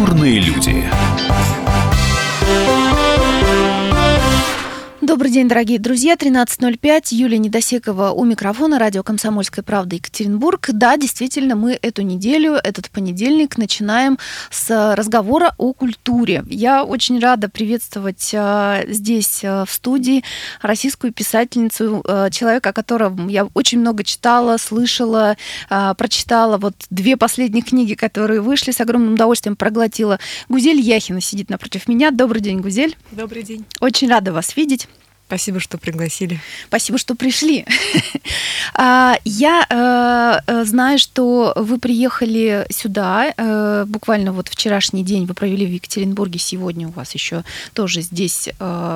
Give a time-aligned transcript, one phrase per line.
[0.00, 0.90] Культурные люди.
[5.20, 6.14] Добрый день, дорогие друзья.
[6.14, 7.08] 13.05.
[7.10, 8.78] Юлия Недосекова у микрофона.
[8.78, 10.70] Радио «Комсомольская правда» Екатеринбург.
[10.72, 14.16] Да, действительно, мы эту неделю, этот понедельник начинаем
[14.50, 16.42] с разговора о культуре.
[16.48, 20.24] Я очень рада приветствовать а, здесь, а, в студии,
[20.62, 25.36] российскую писательницу, человека, о котором я очень много читала, слышала,
[25.68, 26.56] прочитала.
[26.56, 30.18] Вот две последние книги, которые вышли, с огромным удовольствием проглотила.
[30.48, 32.10] Гузель Яхина сидит напротив меня.
[32.10, 32.96] Добрый день, Гузель.
[33.10, 33.66] Добрый день.
[33.80, 34.88] Очень рада вас видеть.
[35.30, 36.40] Спасибо, что пригласили.
[36.66, 37.64] Спасибо, что пришли.
[38.74, 45.34] А, я э, э, знаю, что вы приехали сюда э, буквально вот вчерашний день вы
[45.34, 46.38] провели в Екатеринбурге.
[46.38, 48.48] Сегодня у вас еще тоже здесь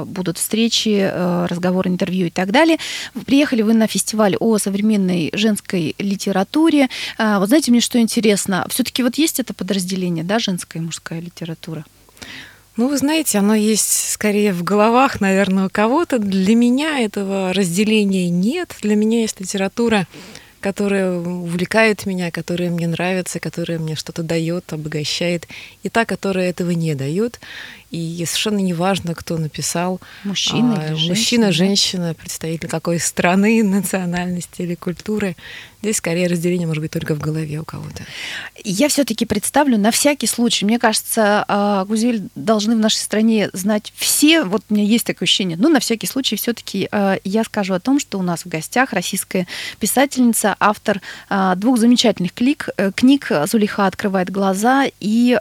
[0.07, 1.11] будут встречи,
[1.49, 2.79] разговоры, интервью и так далее.
[3.27, 6.89] Приехали вы на фестиваль о современной женской литературе.
[7.19, 11.21] А, вот знаете, мне что интересно, все-таки вот есть это подразделение, да, женская и мужская
[11.21, 11.85] литература?
[12.77, 16.19] Ну, вы знаете, оно есть скорее в головах, наверное, у кого-то.
[16.19, 18.75] Для меня этого разделения нет.
[18.83, 20.09] Для меня есть литература,
[20.59, 25.47] которая увлекает меня, которая мне нравится, которая мне что-то дает, обогащает,
[25.85, 27.39] и та, которая этого не дает.
[27.95, 30.01] И совершенно не важно, кто написал.
[30.25, 31.09] Мужчина а, или женщина.
[31.11, 35.37] Мужчина, женщина, представитель какой страны, национальности или культуры.
[35.85, 38.05] Здесь скорее разделение может быть только в голове у кого-то.
[38.65, 40.65] Я все-таки представлю на всякий случай.
[40.65, 44.45] Мне кажется, а, Гузель должны в нашей стране знать все.
[44.45, 45.59] Вот у меня есть такое ощущение.
[45.59, 48.95] Но на всякий случай все-таки а, я скажу о том, что у нас в гостях
[48.95, 49.47] российская
[49.79, 52.71] писательница, автор а, двух замечательных книг.
[52.79, 55.39] Э, книг «Зулиха открывает глаза» и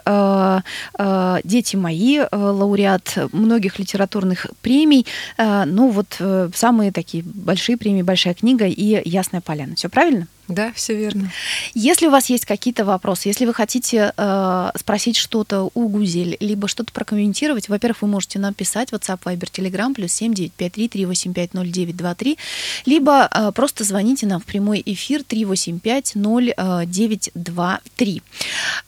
[1.44, 5.06] «Дети мои», э, лауреат многих литературных премий.
[5.38, 9.74] Ну вот э, самые такие большие премии «Большая книга» и «Ясная поляна».
[9.76, 10.26] Все правильно?
[10.48, 11.32] Да, все верно.
[11.74, 16.68] Если у вас есть какие-то вопросы, если вы хотите э, спросить что-то у Гузель, либо
[16.68, 22.38] что-то прокомментировать, во-первых, вы можете написать WhatsApp, Viber, Telegram, плюс 7953 385 0923,
[22.84, 28.22] либо э, просто звоните нам в прямой эфир 385 0923.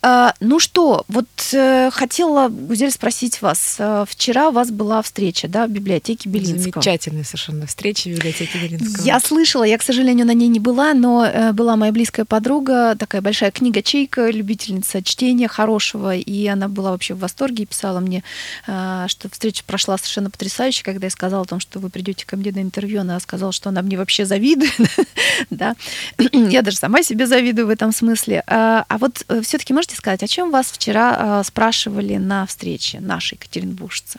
[0.03, 3.77] Э, ну что, вот э, хотела, Гузель, спросить вас.
[3.79, 6.83] Э, вчера у вас была встреча, да, в библиотеке Белинского.
[6.83, 9.05] Замечательная совершенно встреча в библиотеке Белинского.
[9.05, 12.97] Я слышала, я, к сожалению, на ней не была, но э, была моя близкая подруга,
[12.97, 18.23] такая большая книга-чейка, любительница чтения хорошего, и она была вообще в восторге и писала мне,
[18.67, 22.37] а, что встреча прошла совершенно потрясающе, когда я сказала о том, что вы придете ко
[22.37, 24.75] мне на интервью, она сказала, что она мне вообще завидует,
[25.51, 25.75] да,
[26.33, 28.43] я даже сама себе завидую в этом смысле.
[28.47, 33.35] А, а вот э, все-таки можете сказать, о чем вас вчера спрашивали на встрече нашей
[33.35, 34.19] екатеринбуржцы?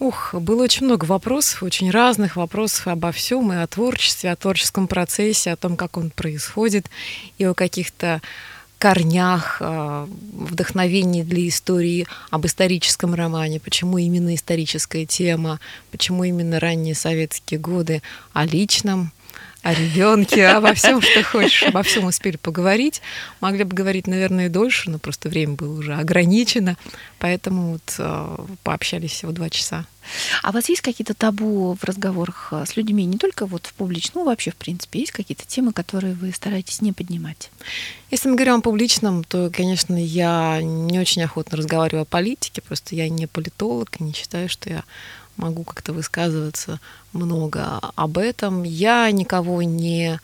[0.00, 4.88] Ух, было очень много вопросов, очень разных вопросов обо всем, и о творчестве, о творческом
[4.88, 6.88] процессе, о том, как он происходит,
[7.36, 8.22] и о каких-то
[8.78, 16.94] корнях, а, вдохновении для истории, об историческом романе, почему именно историческая тема, почему именно ранние
[16.94, 18.00] советские годы,
[18.32, 19.12] о личном,
[19.62, 23.02] о ребенке, обо всем, что хочешь, обо всем успели поговорить.
[23.40, 26.76] Могли бы говорить, наверное, и дольше, но просто время было уже ограничено,
[27.18, 29.84] поэтому вот э, пообщались всего два часа.
[30.42, 33.74] А у вас есть какие-то табу в разговорах э, с людьми, не только вот в
[33.74, 37.50] публичном, ну, вообще, в принципе, есть какие-то темы, которые вы стараетесь не поднимать?
[38.10, 42.94] Если мы говорим о публичном, то, конечно, я не очень охотно разговариваю о политике, просто
[42.96, 44.84] я не политолог, и не считаю, что я
[45.40, 46.80] могу как-то высказываться
[47.12, 48.62] много об этом.
[48.62, 50.20] Я никого не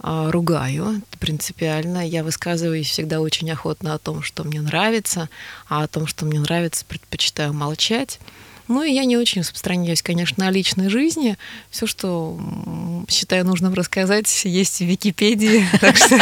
[0.00, 2.06] а, ругаю принципиально.
[2.06, 5.28] Я высказываюсь всегда очень охотно о том, что мне нравится,
[5.68, 8.18] а о том, что мне нравится, предпочитаю молчать.
[8.68, 11.38] Ну и я не очень распространяюсь, конечно, о личной жизни.
[11.70, 12.38] Все, что
[13.08, 15.64] считаю нужным рассказать, есть в Википедии.
[15.80, 16.18] Так что,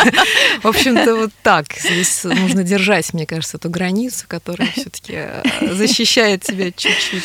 [0.62, 1.66] в общем-то, вот так.
[1.72, 5.42] Здесь нужно держать, мне кажется, эту границу, которая все-таки э,
[5.74, 7.24] защищает тебя чуть-чуть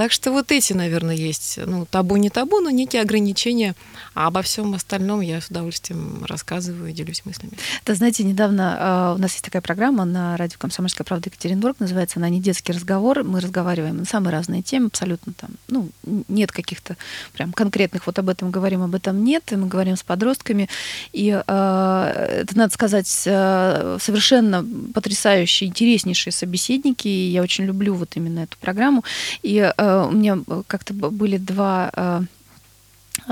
[0.00, 3.74] так что вот эти, наверное, есть, ну, табу не табу, но некие ограничения.
[4.14, 7.52] А обо всем остальном я с удовольствием рассказываю и делюсь мыслями.
[7.84, 12.18] Да, знаете, недавно э, у нас есть такая программа на радио «Комсомольская правда» Екатеринбург, называется
[12.18, 13.24] она «Не детский разговор».
[13.24, 15.90] Мы разговариваем на самые разные темы, абсолютно там, ну,
[16.28, 16.96] нет каких-то
[17.34, 20.70] прям конкретных, вот об этом говорим, об этом нет, и мы говорим с подростками.
[21.12, 28.16] И э, это, надо сказать, э, совершенно потрясающие, интереснейшие собеседники, и я очень люблю вот
[28.16, 29.04] именно эту программу.
[29.42, 32.20] И э, у меня как-то были два э,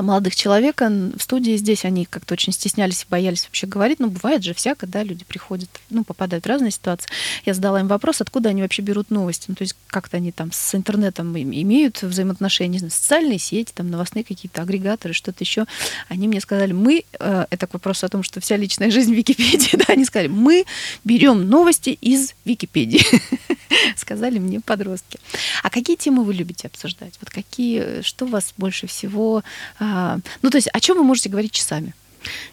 [0.03, 4.01] молодых человека в студии здесь они как-то очень стеснялись и боялись вообще говорить.
[4.01, 7.09] Ну, бывает же всяко, да, люди приходят, ну, попадают в разные ситуации.
[7.45, 9.47] Я задала им вопрос, откуда они вообще берут новости.
[9.49, 13.91] Ну, то есть как-то они там с интернетом имеют взаимоотношения, не знаю, социальные сети, там,
[13.91, 15.67] новостные какие-то агрегаторы, что-то еще.
[16.09, 19.17] Они мне сказали, мы, э, это к вопросу о том, что вся личная жизнь в
[19.17, 20.65] Википедии, да, они сказали, мы
[21.05, 23.05] берем новости из Википедии.
[23.97, 25.19] Сказали мне подростки.
[25.63, 27.15] А какие темы вы любите обсуждать?
[27.21, 29.43] Вот какие, что вас больше всего
[29.89, 31.95] а, ну, то есть о чем вы можете говорить часами?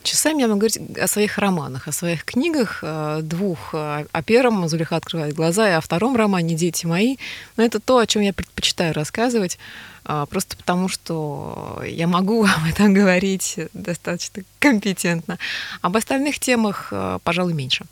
[0.03, 3.73] Часами я могу говорить о своих романах, о своих книгах, э, двух.
[3.73, 7.17] Э, о первом «Зулиха открывает глаза» и о втором романе «Дети мои».
[7.57, 9.57] Но это то, о чем я предпочитаю рассказывать,
[10.05, 15.39] э, просто потому что я могу об этом говорить достаточно компетентно.
[15.81, 16.93] Об остальных темах,
[17.23, 17.85] пожалуй, меньше.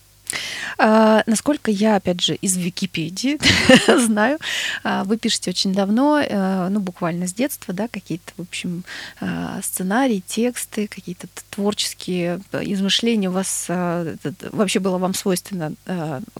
[0.78, 3.40] А, насколько я, опять же, из Википедии
[4.06, 4.40] знаю,
[4.84, 8.84] а, вы пишете очень давно, э, ну, буквально с детства, да, какие-то, в общем,
[9.20, 13.68] а, сценарии, тексты, какие-то творческие измышления у вас
[14.52, 15.74] вообще было вам свойственно,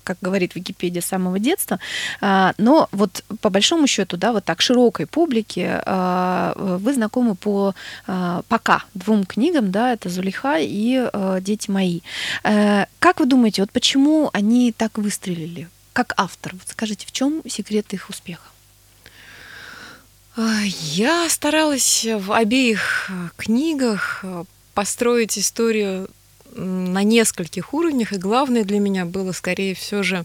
[0.04, 1.80] как говорит Википедия, с самого детства.
[2.20, 7.76] Но вот по большому счету, да, вот так широкой публике вы знакомы по
[8.06, 11.08] пока двум книгам, да, это «Зулиха» и
[11.42, 12.02] «Дети мои».
[13.04, 15.68] Как вы думаете, вот почему они так выстрелили?
[15.92, 18.48] Как автор, вот скажите, в чем секрет их успеха?
[20.38, 26.10] Я старалась в обеих э, книгах э, построить историю
[26.56, 30.24] на нескольких уровнях, и главное для меня было скорее все же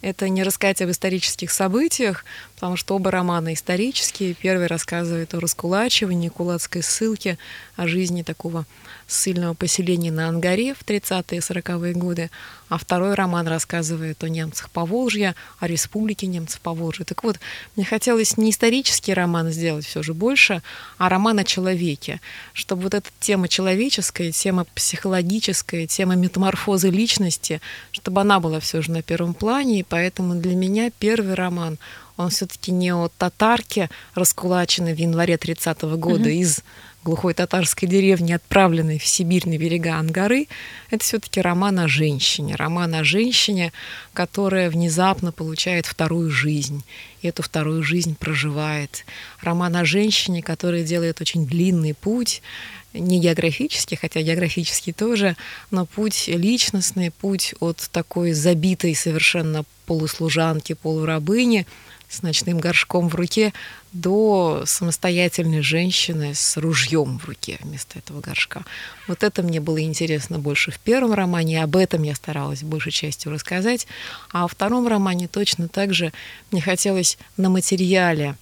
[0.00, 2.24] это не рассказать об исторических событиях,
[2.62, 4.34] потому что оба романа исторические.
[4.34, 7.36] Первый рассказывает о раскулачивании, кулацкой ссылке,
[7.74, 8.66] о жизни такого
[9.08, 12.30] ссыльного поселения на Ангаре в 30-е и 40-е годы,
[12.68, 17.04] а второй роман рассказывает о немцах Поволжья, о республике немцев Поволжья.
[17.04, 17.40] Так вот,
[17.74, 20.62] мне хотелось не исторический роман сделать все же больше,
[20.98, 22.20] а роман о человеке,
[22.52, 27.60] чтобы вот эта тема человеческая, тема психологическая, тема метаморфозы личности,
[27.90, 31.76] чтобы она была все же на первом плане, и поэтому для меня первый роман,
[32.16, 36.40] он все-таки не о татарке, раскулаченной в январе 30-го года mm-hmm.
[36.40, 36.62] из
[37.04, 40.46] глухой татарской деревни, отправленной в Сибирь на берега Ангары,
[40.90, 42.54] это все-таки роман о женщине.
[42.54, 43.72] Роман о женщине,
[44.12, 46.84] которая внезапно получает вторую жизнь,
[47.22, 49.04] и эту вторую жизнь проживает.
[49.40, 52.42] Роман о женщине, которая делает очень длинный путь,
[52.92, 55.36] не географический, хотя географический тоже,
[55.70, 61.66] но путь личностный, путь от такой забитой совершенно полуслужанки, полурабыни
[62.12, 63.54] с ночным горшком в руке
[63.92, 68.64] до самостоятельной женщины с ружьем в руке вместо этого горшка.
[69.08, 72.92] Вот это мне было интересно больше в первом романе, и об этом я старалась большей
[72.92, 73.86] частью рассказать.
[74.30, 76.12] А во втором романе точно так же
[76.50, 78.36] мне хотелось на материале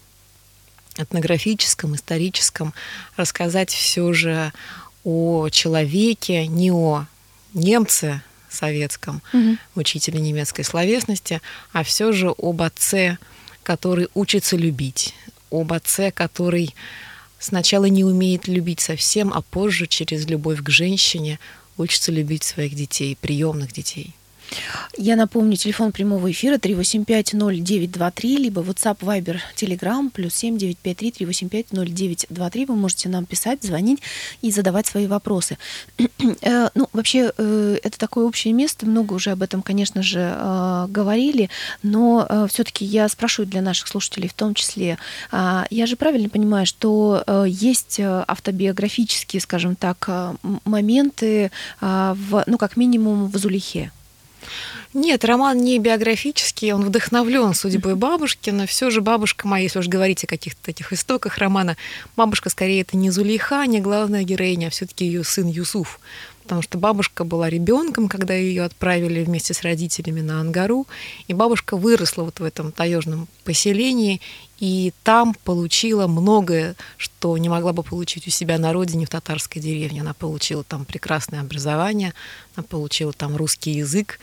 [0.97, 2.75] этнографическом, историческом
[3.17, 4.53] рассказать все же
[5.05, 7.07] о человеке, не о
[7.55, 9.57] немце советском, угу.
[9.77, 11.41] учителе немецкой словесности,
[11.73, 13.19] а все же об отце
[13.63, 15.15] который учится любить,
[15.51, 16.75] об отце, который
[17.39, 21.39] сначала не умеет любить совсем, а позже через любовь к женщине
[21.77, 24.15] учится любить своих детей, приемных детей.
[24.97, 32.67] Я напомню, телефон прямого эфира 3850923, либо WhatsApp, Viber, Telegram, плюс 7953 3850923.
[32.67, 34.01] Вы можете нам писать, звонить
[34.43, 35.59] и задавать свои вопросы.
[36.43, 40.87] Э, ну, вообще, э, это такое общее место, много уже об этом, конечно же, э,
[40.89, 41.51] говорили,
[41.83, 44.99] но все-таки я спрашиваю для наших слушателей в том числе,
[45.31, 50.09] а, я же правильно понимаю, что есть автобиографические, скажем так,
[50.65, 51.51] моменты,
[51.81, 53.91] в, ну, как минимум, в Зулихе?
[54.93, 59.89] Нет, роман не биографический, он вдохновлен судьбой бабушки, но все же бабушка моя, если уж
[59.89, 61.77] говорить о каких-то таких истоках романа,
[62.17, 66.01] бабушка скорее это не Зулейха, не главная героиня, а все-таки ее сын Юсуф.
[66.51, 70.89] Потому что бабушка была ребенком, когда ее отправили вместе с родителями на Ангару,
[71.29, 74.21] и бабушка выросла вот в этом таежном поселении,
[74.59, 79.63] и там получила многое, что не могла бы получить у себя на родине в татарской
[79.63, 80.01] деревне.
[80.01, 82.15] Она получила там прекрасное образование,
[82.57, 84.19] она получила там русский язык,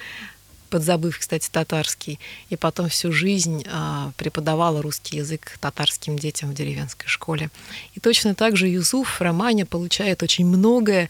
[0.69, 2.19] подзабыв, кстати, татарский,
[2.50, 7.50] и потом всю жизнь а, преподавала русский язык татарским детям в деревенской школе.
[7.93, 11.10] И точно так же Юсуф в романе получает очень многое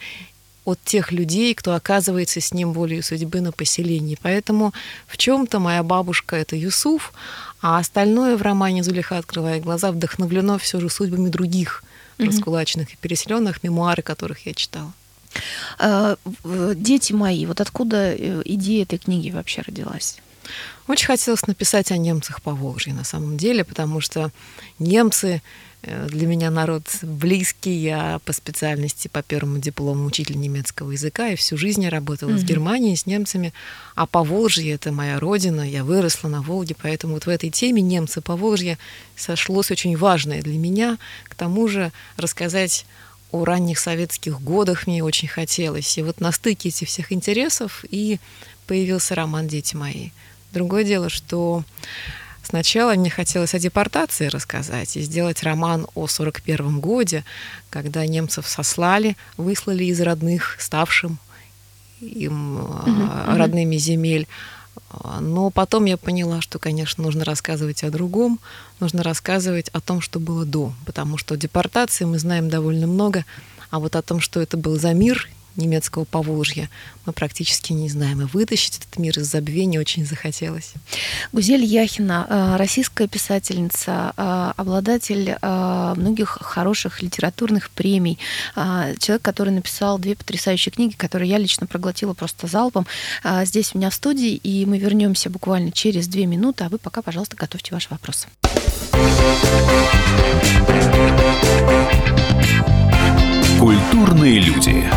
[0.67, 4.17] от тех людей, кто оказывается с ним волею судьбы на поселении.
[4.21, 4.73] Поэтому
[5.07, 7.13] в чем-то моя бабушка это Юсуф,
[7.61, 11.83] а остальное в романе Зулиха открывает глаза вдохновлено все же судьбами других
[12.17, 12.27] mm-hmm.
[12.27, 14.91] раскулаченных и переселенных, мемуары которых я читала.
[15.79, 16.17] А,
[16.75, 20.17] дети мои, вот откуда э, идея этой книги вообще родилась?
[20.87, 24.31] Очень хотелось написать о немцах по Волжье на самом деле, потому что
[24.79, 25.41] немцы
[25.83, 27.75] для меня народ близкий.
[27.75, 32.37] Я по специальности, по первому диплому учитель немецкого языка, и всю жизнь я работала mm-hmm.
[32.37, 33.53] в Германии с немцами.
[33.95, 37.81] А по Волжье это моя родина, я выросла на Волге, поэтому вот в этой теме
[37.81, 38.77] немцы по Волжье
[39.15, 40.97] сошлось очень важное для меня.
[41.25, 42.85] К тому же рассказать
[43.31, 45.97] о ранних советских годах мне очень хотелось.
[45.97, 48.19] И вот на стыке этих всех интересов и
[48.67, 50.09] появился роман «Дети мои».
[50.53, 51.63] Другое дело, что
[52.47, 57.23] сначала мне хотелось о депортации рассказать и сделать роман о 41 годе,
[57.69, 61.19] когда немцев сослали, выслали из родных, ставшим
[62.01, 64.27] им uh-huh, родными земель.
[65.19, 68.39] Но потом я поняла, что, конечно, нужно рассказывать о другом,
[68.79, 73.25] нужно рассказывать о том, что было до, потому что о депортации мы знаем довольно много,
[73.69, 76.69] а вот о том, что это был за мир немецкого Поволжья
[77.05, 78.21] мы практически не знаем.
[78.21, 80.73] И вытащить этот мир из забвения очень захотелось.
[81.31, 88.19] Гузель Яхина, э, российская писательница, э, обладатель э, многих хороших литературных премий,
[88.55, 92.85] человек, который написал две потрясающие книги, которые я лично проглотила просто залпом.
[93.43, 97.01] Здесь у меня в студии, и мы вернемся буквально через две минуты, а вы пока,
[97.01, 98.27] пожалуйста, готовьте ваши вопросы.
[103.67, 104.89] Культурные люди.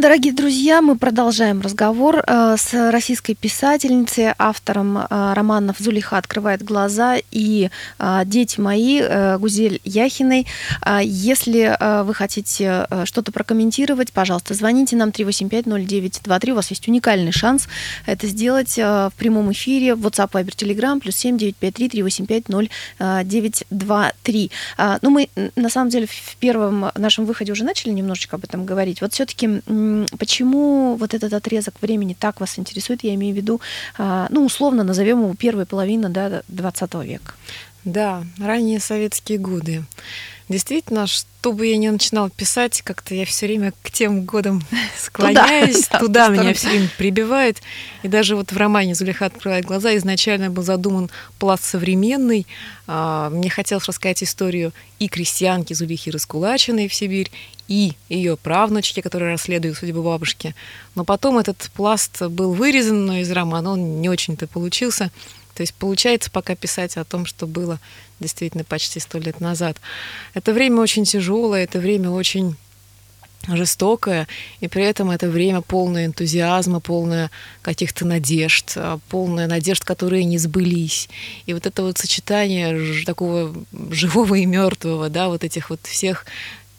[0.00, 7.16] Дорогие друзья, мы продолжаем разговор э, с российской писательницей, автором э, романов «Зулиха открывает глаза»
[7.30, 9.02] и э, «Дети мои»
[9.36, 10.46] Гузель Яхиной.
[11.02, 16.50] Если вы хотите что-то прокомментировать, пожалуйста, звоните нам 385-0923.
[16.50, 17.68] У вас есть уникальный шанс
[18.06, 24.50] это сделать в прямом эфире в WhatsApp, Viber, Telegram, плюс 7 953 385 0923.
[25.02, 29.02] Ну, мы, на самом деле, в первом нашем выходе уже начали немножечко об этом говорить.
[29.02, 29.60] Вот все-таки
[30.18, 33.04] Почему вот этот отрезок времени так вас интересует?
[33.04, 33.60] Я имею в виду,
[33.98, 37.34] а, ну, условно назовем его первой половина да, 20 века.
[37.84, 39.84] Да, ранние советские годы.
[40.50, 44.60] Действительно, что бы я ни начинала писать, как-то я все время к тем годам
[44.98, 47.58] склоняюсь, туда, туда меня все время прибивает.
[48.02, 52.48] И даже вот в романе «Зулиха открывает глаза» изначально был задуман пласт современный.
[52.88, 57.30] А, мне хотелось рассказать историю и крестьянки Зулихи Раскулачиной в Сибирь,
[57.68, 60.56] и ее правнучки, которые расследуют судьбу бабушки.
[60.96, 65.12] Но потом этот пласт был вырезан, но из романа он не очень-то получился.
[65.60, 67.78] То есть получается пока писать о том, что было
[68.18, 69.76] действительно почти сто лет назад.
[70.32, 72.56] Это время очень тяжелое, это время очень
[73.46, 74.26] жестокое,
[74.60, 78.74] и при этом это время полное энтузиазма, полное каких-то надежд,
[79.10, 81.10] полное надежд, которые не сбылись.
[81.44, 83.54] И вот это вот сочетание такого
[83.90, 86.24] живого и мертвого, да, вот этих вот всех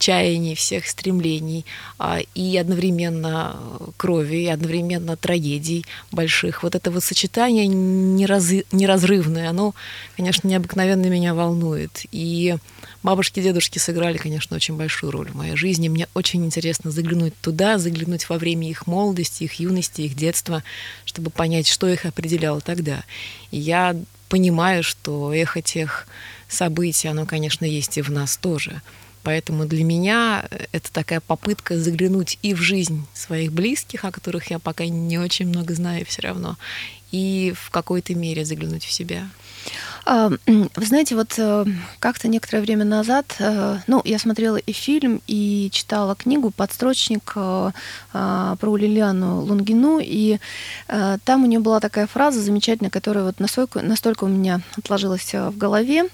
[0.02, 1.64] чаяний, всех стремлений,
[2.00, 3.56] а, и одновременно
[3.98, 6.64] крови, и одновременно трагедий больших.
[6.64, 8.52] Вот это вот сочетание нераз...
[8.72, 9.76] неразрывное, оно,
[10.18, 12.02] конечно, необыкновенно меня волнует.
[12.12, 12.56] И
[13.04, 15.88] бабушки дедушки сыграли, конечно, очень большую роль в моей жизни.
[15.88, 20.64] Мне очень интересно заглянуть туда, заглянуть во время их молодости, их юности, их детства,
[21.06, 23.04] чтобы понять, что их определяло тогда.
[23.52, 23.96] И я
[24.30, 26.08] понимаю, что эхо тех
[26.48, 28.82] событий, оно, конечно, есть и в нас тоже.
[29.24, 34.60] Поэтому для меня это такая попытка заглянуть и в жизнь своих близких, о которых я
[34.60, 36.58] пока не очень много знаю все равно,
[37.12, 39.28] и в какой-то мере заглянуть в себя.
[40.06, 41.66] А, вы знаете, вот э,
[42.00, 47.72] как-то некоторое время назад, э, ну, я смотрела и фильм, и читала книгу «Подстрочник» э,
[48.14, 50.40] а, про Лилиану Лунгину, и
[50.88, 55.58] там у нее была такая фраза замечательная, которая вот настолько, настолько у меня отложилась в
[55.58, 56.10] голове,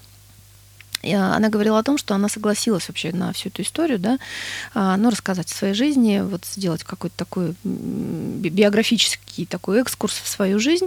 [1.12, 4.18] она говорила о том, что она согласилась вообще на всю эту историю, да,
[4.74, 10.58] а, ну, рассказать о своей жизни, вот сделать какой-то такой биографический такой экскурс в свою
[10.58, 10.86] жизнь.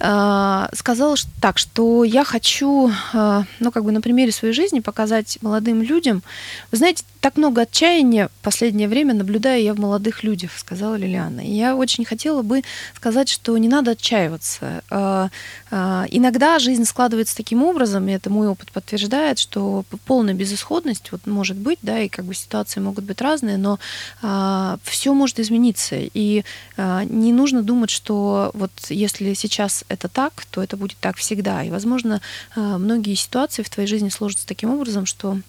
[0.00, 5.38] А, сказала так, что я хочу, а, ну, как бы на примере своей жизни показать
[5.42, 6.22] молодым людям,
[6.70, 11.40] вы знаете, так много отчаяния в последнее время наблюдаю я в молодых людях, сказала Лилиана.
[11.40, 12.62] И я очень хотела бы
[12.94, 14.82] сказать, что не надо отчаиваться.
[15.70, 21.56] Иногда жизнь складывается таким образом, и это мой опыт подтверждает, что полная безысходность вот может
[21.56, 23.78] быть, да, и как бы ситуации могут быть разные, но
[24.22, 26.44] а, все может измениться, и
[26.76, 31.62] а, не нужно думать, что вот если сейчас это так, то это будет так всегда,
[31.62, 32.20] и, возможно,
[32.54, 35.40] а, многие ситуации в твоей жизни сложатся таким образом, что а,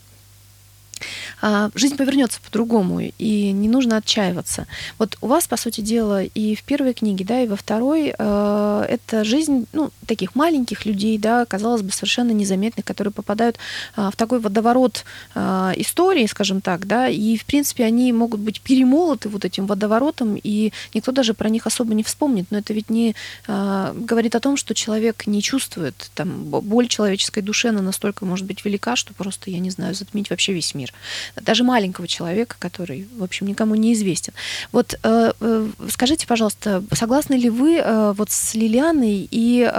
[1.75, 4.67] жизнь повернется по-другому, и не нужно отчаиваться.
[4.97, 8.85] Вот у вас, по сути дела, и в первой книге, да, и во второй, э,
[8.89, 13.57] это жизнь, ну, таких маленьких людей, да, казалось бы, совершенно незаметных, которые попадают
[13.95, 15.05] э, в такой водоворот
[15.35, 20.39] э, истории, скажем так, да, и, в принципе, они могут быть перемолоты вот этим водоворотом,
[20.41, 23.15] и никто даже про них особо не вспомнит, но это ведь не
[23.47, 28.45] э, говорит о том, что человек не чувствует, там, боль человеческой души, она настолько может
[28.45, 30.90] быть велика, что просто, я не знаю, затмить вообще весь мир
[31.35, 34.33] даже маленького человека, который, в общем, никому не известен.
[34.71, 39.71] Вот э, э, скажите, пожалуйста, согласны ли вы э, вот с Лилианой, и,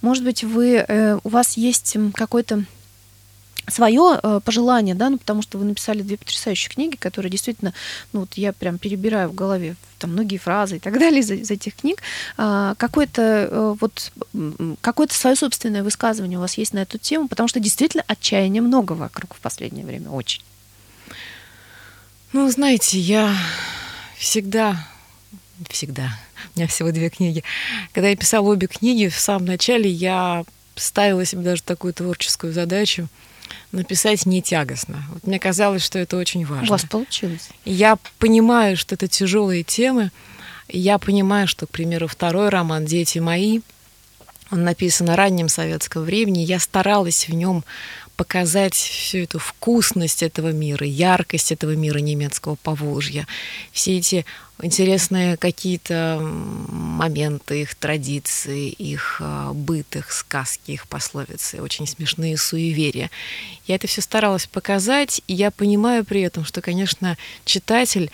[0.00, 2.64] может быть, вы, у вас есть какой-то
[3.68, 7.72] свое э, пожелание, да, ну, потому что вы написали две потрясающие книги, которые действительно,
[8.12, 11.50] ну, вот я прям перебираю в голове там многие фразы и так далее из, из
[11.50, 12.02] этих книг.
[12.36, 14.12] А, какое-то э, вот
[14.80, 18.92] какое-то свое собственное высказывание у вас есть на эту тему, потому что действительно отчаяния много
[18.92, 20.42] вокруг в последнее время, очень.
[22.34, 23.32] Ну, знаете, я
[24.18, 24.88] всегда,
[25.70, 26.18] всегда,
[26.52, 27.44] у меня всего две книги.
[27.92, 33.06] Когда я писала обе книги, в самом начале я ставила себе даже такую творческую задачу
[33.70, 35.04] написать не тягостно.
[35.12, 36.66] Вот мне казалось, что это очень важно.
[36.66, 37.50] У вас получилось.
[37.64, 40.10] Я понимаю, что это тяжелые темы.
[40.68, 43.60] Я понимаю, что, к примеру, второй роман «Дети мои»,
[44.50, 46.40] он написан на раннем советском времени.
[46.40, 47.64] Я старалась в нем
[48.16, 53.26] показать всю эту вкусность этого мира, яркость этого мира немецкого Поволжья,
[53.72, 54.24] все эти
[54.62, 63.10] интересные какие-то моменты их традиции, их а, быт, их сказки, их пословицы, очень смешные суеверия.
[63.66, 68.10] Я это все старалась показать, и я понимаю при этом, что, конечно, читатель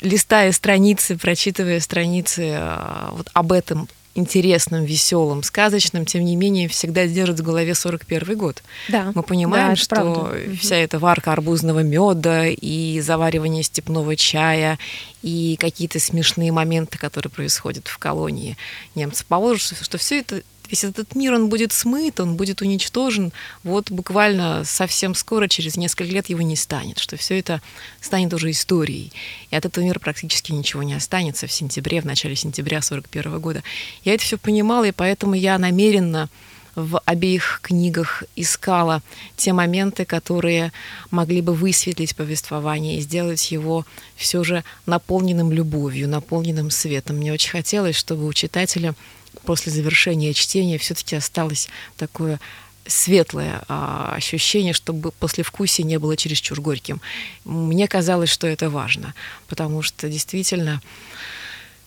[0.00, 7.06] листая страницы, прочитывая страницы а, вот об этом интересным, веселым, сказочным, тем не менее, всегда
[7.06, 8.62] держит в голове 41 год.
[8.88, 9.12] Да.
[9.14, 10.56] Мы понимаем, да, что правда.
[10.60, 14.78] вся эта варка арбузного меда и заваривание степного чая
[15.22, 18.56] и какие-то смешные моменты, которые происходят в колонии
[18.94, 23.90] немцев, положат, что все это весь этот мир, он будет смыт, он будет уничтожен, вот
[23.90, 27.60] буквально совсем скоро, через несколько лет его не станет, что все это
[28.00, 29.12] станет уже историей.
[29.50, 33.62] И от этого мира практически ничего не останется в сентябре, в начале сентября 41 года.
[34.04, 36.28] Я это все понимала, и поэтому я намеренно
[36.74, 39.02] в обеих книгах искала
[39.36, 40.72] те моменты, которые
[41.10, 43.84] могли бы высветлить повествование и сделать его
[44.16, 47.16] все же наполненным любовью, наполненным светом.
[47.16, 48.94] Мне очень хотелось, чтобы у читателя
[49.42, 52.40] после завершения чтения все-таки осталось такое
[52.86, 57.00] светлое а, ощущение, чтобы послевкусие не было чересчур горьким.
[57.44, 59.14] Мне казалось, что это важно,
[59.46, 60.80] потому что действительно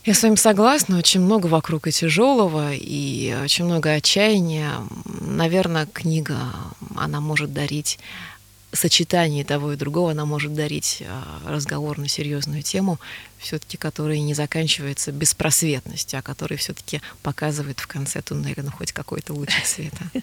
[0.05, 4.71] я с вами согласна, очень много вокруг и тяжелого, и очень много отчаяния.
[5.19, 6.53] Наверное, книга,
[6.95, 7.97] она может дарить
[8.75, 12.99] сочетании того и другого она может дарить а, разговор на серьезную тему,
[13.37, 19.33] все-таки которая не заканчивается беспросветностью, а который все-таки показывает в конце туннеля ну, хоть какой-то
[19.33, 20.03] лучик света.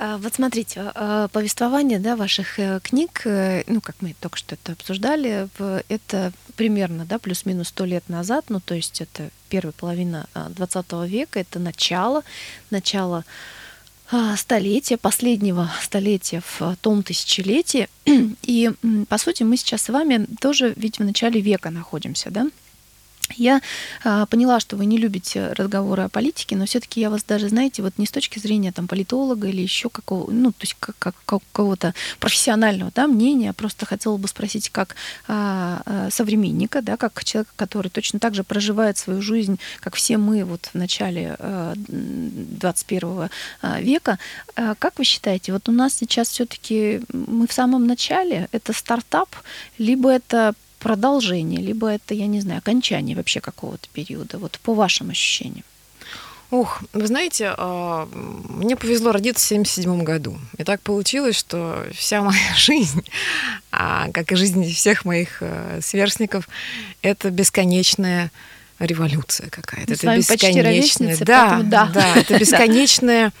[0.00, 4.54] А, вот смотрите, а, повествование да, ваших э, книг, э, ну, как мы только что
[4.54, 5.48] это обсуждали,
[5.88, 11.40] это примерно, да, плюс-минус сто лет назад, ну, то есть это первая половина 20 века,
[11.40, 12.22] это начало,
[12.70, 13.24] начало
[14.36, 17.88] столетия, последнего столетия в а, том тысячелетии.
[18.42, 18.70] И,
[19.08, 22.46] по сути, мы сейчас с вами тоже ведь в начале века находимся, да?
[23.36, 23.60] Я
[24.04, 27.82] а, поняла, что вы не любите разговоры о политике, но все-таки я вас даже, знаете,
[27.82, 31.14] вот не с точки зрения там политолога или еще какого, ну, то есть как, как,
[31.24, 37.52] какого-то профессионального да, мнения, просто хотела бы спросить как а, а, современника, да, как человека,
[37.56, 43.28] который точно так же проживает свою жизнь, как все мы вот в начале а, 21
[43.62, 44.18] а, века.
[44.56, 49.28] А, как вы считаете, вот у нас сейчас все-таки мы в самом начале, это стартап,
[49.78, 55.10] либо это продолжение, либо это, я не знаю, окончание вообще какого-то периода, вот по вашим
[55.10, 55.64] ощущениям?
[56.50, 60.38] Ух, вы знаете, а, мне повезло родиться в 1977 году.
[60.56, 63.04] И так получилось, что вся моя жизнь,
[63.70, 66.48] а, как и жизнь всех моих э, сверстников,
[67.02, 68.30] это бесконечная
[68.78, 69.92] революция какая-то.
[69.92, 71.18] Это бесконечная.
[71.18, 73.32] Да, да, да, это бесконечная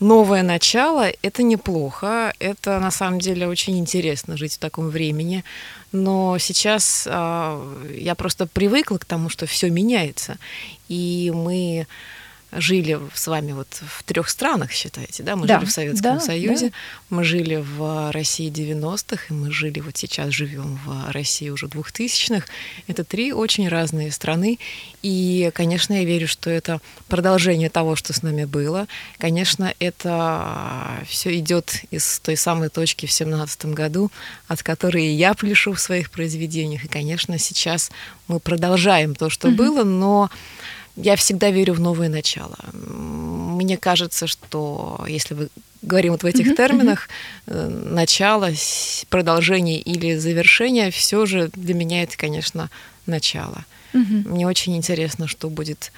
[0.00, 5.44] новое начало, это неплохо, это на самом деле очень интересно жить в таком времени,
[5.92, 10.38] но сейчас э, я просто привыкла к тому, что все меняется,
[10.88, 11.86] и мы
[12.60, 15.36] жили с вами вот в трех странах, считаете, да?
[15.36, 16.72] Мы Да, жили в Советском да, Союзе,
[17.10, 22.46] мы жили в России 90-х, и мы жили вот сейчас живем в России уже 2000-х.
[22.86, 24.58] Это три очень разные страны,
[25.02, 28.86] и, конечно, я верю, что это продолжение того, что с нами было.
[29.18, 34.10] Конечно, это все идет из той самой точки в 17 году,
[34.48, 37.90] от которой я пляшу в своих произведениях, и, конечно, сейчас
[38.28, 39.56] мы продолжаем то, что Мгм.
[39.56, 40.30] было, но
[40.96, 42.56] я всегда верю в новое начало.
[42.72, 45.48] М, Мне кажется, что если вы
[45.82, 47.08] говорим вот в этих терминах,
[47.46, 48.50] э, начало,
[49.08, 52.70] продолжение или завершение, все же для меня это, конечно,
[53.06, 53.64] начало.
[53.92, 55.90] Мне очень интересно, что будет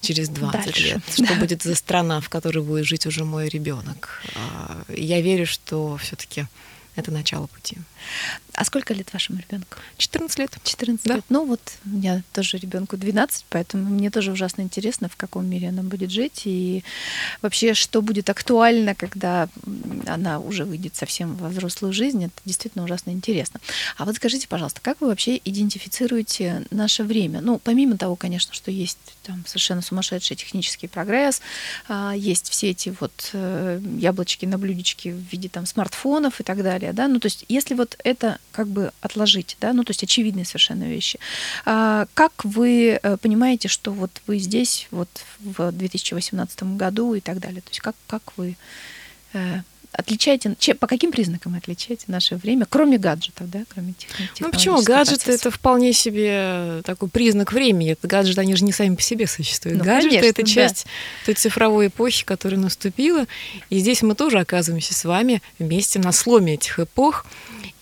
[0.00, 0.82] через 20 Дальше.
[0.84, 4.22] лет, что будет за страна, в которой будет жить уже мой ребенок.
[4.36, 6.46] А, Я верю, что все-таки
[6.94, 7.78] это начало пути.
[8.56, 9.76] А сколько лет вашему ребенку?
[9.98, 10.50] 14 лет.
[10.64, 11.16] 14 Да.
[11.16, 11.24] лет.
[11.28, 15.68] Ну вот у меня тоже ребенку 12, поэтому мне тоже ужасно интересно, в каком мире
[15.68, 16.82] она будет жить и
[17.42, 19.48] вообще, что будет актуально, когда
[20.06, 22.24] она уже выйдет совсем во взрослую жизнь.
[22.24, 23.60] Это действительно ужасно интересно.
[23.98, 27.42] А вот скажите, пожалуйста, как вы вообще идентифицируете наше время?
[27.42, 31.42] Ну, помимо того, конечно, что есть там совершенно сумасшедший технический прогресс,
[31.88, 36.62] а, есть все эти вот э, яблочки на блюдечке в виде там смартфонов и так
[36.62, 40.02] далее, да, ну то есть если вот это как бы отложить, да, ну то есть
[40.02, 41.18] очевидные совершенно вещи,
[41.66, 45.08] а, как вы э, понимаете, что вот вы здесь вот
[45.40, 48.56] в 2018 году и так далее, то есть как, как вы
[49.34, 49.60] э,
[49.92, 54.82] отличаете, че- по каким признакам отличаете наше время, кроме гаджетов, да, кроме техни- Ну почему?
[54.82, 57.92] Гаджеты это вполне себе такой признак времени.
[57.92, 59.78] Это гаджеты, они же не сами по себе существуют.
[59.78, 60.48] Ну, гаджеты конечно, это да.
[60.48, 60.86] часть
[61.24, 63.26] той цифровой эпохи, которая наступила.
[63.70, 67.24] И здесь мы тоже оказываемся с вами вместе на сломе этих эпох.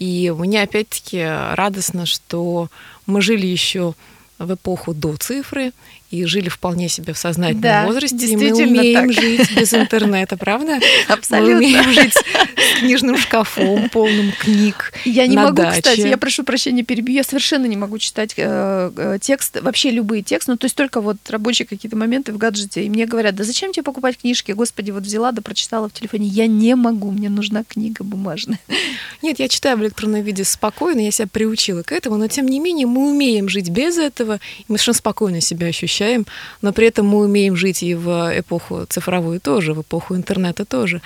[0.04, 2.68] И мне опять-таки радостно, что
[3.06, 3.94] мы жили еще
[4.38, 5.72] в эпоху до цифры
[6.14, 8.26] и жили вполне себе в сознательном Да, возрасте.
[8.26, 9.12] И мы умеем так.
[9.12, 10.78] жить без интернета, правда?
[11.08, 11.54] Абсолютно.
[11.54, 14.92] Мы умеем жить с книжным шкафом, полным книг.
[15.04, 15.80] Я не могу, даче.
[15.82, 20.22] кстати, я прошу прощения, перебью, я совершенно не могу читать э, э, текст, вообще любые
[20.22, 23.44] тексты, ну то есть только вот рабочие какие-то моменты в гаджете, и мне говорят, да
[23.44, 27.28] зачем тебе покупать книжки, господи, вот взяла, да прочитала в телефоне, я не могу, мне
[27.28, 28.60] нужна книга бумажная.
[29.22, 32.60] Нет, я читаю в электронном виде спокойно, я себя приучила к этому, но тем не
[32.60, 36.03] менее мы умеем жить без этого, и мы совершенно спокойно себя ощущаем,
[36.62, 41.00] но при этом мы умеем жить и в эпоху цифровую тоже, в эпоху интернета тоже.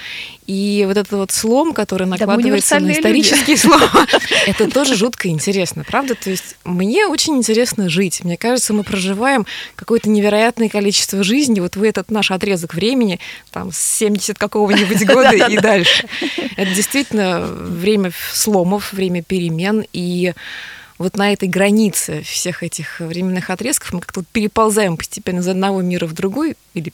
[0.46, 3.56] И вот этот вот слом, который накладывается на универсальные люди.
[3.56, 4.06] слова,
[4.46, 6.14] это тоже жутко интересно, правда?
[6.14, 8.24] То есть мне очень интересно жить.
[8.24, 11.60] Мне кажется, мы проживаем какое-то невероятное количество жизни.
[11.60, 13.20] Вот вы этот наш отрезок времени,
[13.52, 16.06] там, с 70 какого-нибудь года и дальше.
[16.56, 19.84] Это действительно время сломов, время перемен.
[19.92, 20.32] И
[20.98, 25.80] вот на этой границе всех этих временных отрезков мы как-то вот переползаем постепенно из одного
[25.80, 26.92] мира в другой или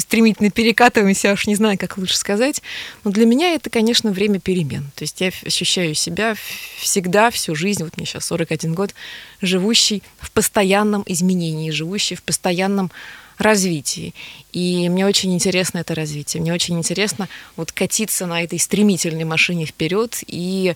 [0.00, 2.62] стремительно перекатываемся, уж не знаю, как лучше сказать.
[3.04, 4.90] Но для меня это, конечно, время перемен.
[4.94, 6.34] То есть я ощущаю себя
[6.78, 8.94] всегда, всю жизнь, вот мне сейчас 41 год,
[9.42, 12.90] живущий в постоянном изменении, живущий в постоянном
[13.38, 14.14] развитии.
[14.52, 16.40] И мне очень интересно это развитие.
[16.40, 20.74] Мне очень интересно вот катиться на этой стремительной машине вперед и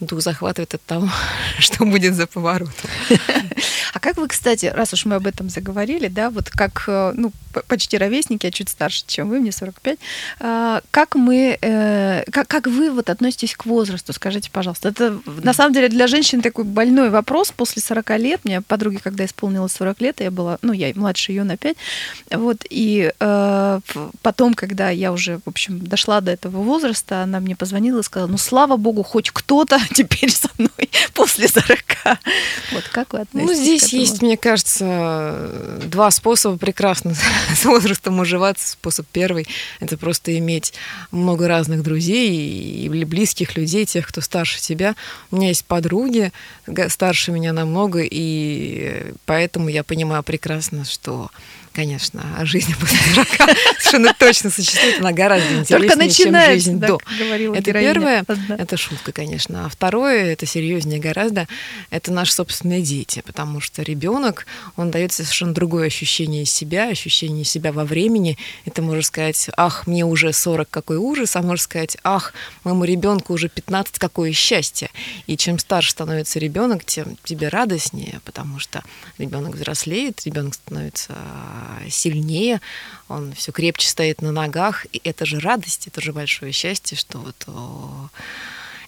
[0.00, 1.08] дух захватывает от того,
[1.58, 2.90] что будет за поворотом.
[3.94, 7.32] А как вы, кстати, раз уж мы об этом заговорили, да, вот как, э, ну,
[7.66, 9.98] почти ровесники, я чуть старше, чем вы, мне 45,
[10.40, 14.90] а, как мы, э, как, как вы вот относитесь к возрасту, скажите, пожалуйста.
[14.90, 18.40] Это, на самом деле, для женщин такой больной вопрос после 40 лет.
[18.44, 21.76] Мне подруге, когда исполнилось 40 лет, я была, ну, я младше ее на 5,
[22.32, 23.80] вот, и э,
[24.22, 28.28] потом, когда я уже, в общем, дошла до этого возраста, она мне позвонила и сказала,
[28.28, 31.78] ну, слава богу, хоть кто-то теперь со мной после 40.
[32.72, 37.14] Вот как вы относитесь Ну, здесь есть, мне кажется, два способа прекрасно
[37.54, 38.70] с возрастом уживаться.
[38.70, 39.46] Способ первый—
[39.80, 40.74] это просто иметь
[41.10, 44.94] много разных друзей или близких людей, тех, кто старше тебя.
[45.30, 46.32] У меня есть подруги,
[46.88, 51.30] старше меня намного, и поэтому я понимаю прекрасно, что
[51.78, 53.28] Конечно, а жизнь после 40
[53.78, 56.98] совершенно точно существует, она гораздо Только интереснее, чем жизнь до.
[57.16, 58.56] говорила Это первое, одна.
[58.56, 59.64] это шутка, конечно.
[59.64, 61.46] А второе, это серьезнее гораздо,
[61.90, 67.70] это наши собственные дети, потому что ребенок, он дает совершенно другое ощущение себя, ощущение себя
[67.70, 68.38] во времени.
[68.64, 73.34] Это можешь сказать, ах, мне уже 40, какой ужас, а можешь сказать, ах, моему ребенку
[73.34, 74.90] уже 15, какое счастье.
[75.28, 78.82] И чем старше становится ребенок, тем тебе радостнее, потому что
[79.16, 81.14] ребенок взрослеет, ребенок становится
[81.90, 82.60] сильнее,
[83.08, 87.18] он все крепче стоит на ногах, и это же радость, это же большое счастье, что
[87.18, 88.08] вот о,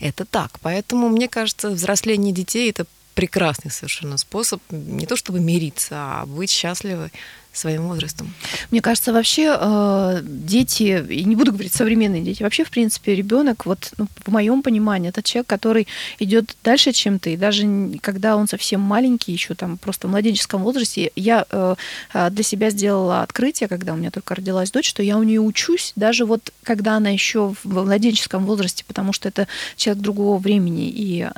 [0.00, 0.58] это так.
[0.60, 6.50] Поэтому, мне кажется, взросление детей это прекрасный совершенно способ не то чтобы мириться, а быть
[6.50, 7.10] счастливы
[7.52, 8.32] своим возрастом.
[8.70, 13.66] Мне кажется, вообще э, дети, и не буду говорить современные дети, вообще, в принципе, ребенок,
[13.66, 17.36] вот ну, в моем понимании, это человек, который идет дальше, чем ты.
[17.36, 21.74] Даже когда он совсем маленький, еще там просто в младенческом возрасте, я э,
[22.14, 25.40] э, для себя сделала открытие, когда у меня только родилась дочь, что я у нее
[25.40, 30.88] учусь, даже вот когда она еще в младенческом возрасте, потому что это человек другого времени,
[30.88, 31.28] и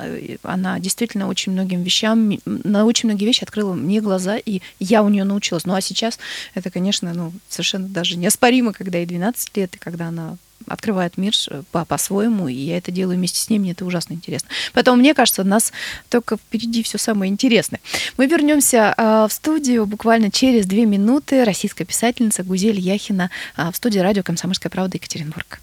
[0.43, 5.09] она действительно очень многим вещам, на очень многие вещи открыла мне глаза, и я у
[5.09, 5.65] нее научилась.
[5.65, 6.19] Ну а сейчас сейчас
[6.53, 10.37] это, конечно, ну, совершенно даже неоспоримо, когда ей 12 лет, и когда она
[10.67, 11.33] открывает мир
[11.71, 14.49] по- по-своему, и я это делаю вместе с ней, мне это ужасно интересно.
[14.73, 15.73] Поэтому, мне кажется, у нас
[16.09, 17.81] только впереди все самое интересное.
[18.17, 21.43] Мы вернемся э, в студию буквально через две минуты.
[21.43, 25.59] Российская писательница Гузель Яхина э, в студии радио «Комсомольская правда» Екатеринбург.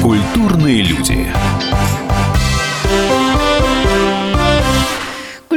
[0.00, 1.26] Культурные люди.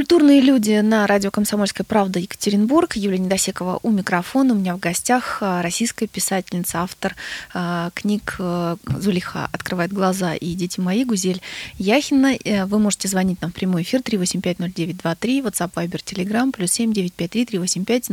[0.09, 2.95] Культурные люди на радио «Комсомольская правда» Екатеринбург.
[2.95, 4.55] Юлия Недосекова у микрофона.
[4.55, 7.15] У меня в гостях а, российская писательница, автор
[7.53, 11.43] а, книг а, «Зулиха открывает глаза» и «Дети мои» Гузель
[11.77, 12.35] Яхина.
[12.43, 18.09] Э, вы можете звонить нам в прямой эфир 3850923, WhatsApp, Viber, Telegram, плюс 7953 385